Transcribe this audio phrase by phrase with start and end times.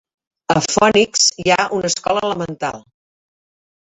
[0.53, 2.81] A Phoenix hi ha una escola elemental.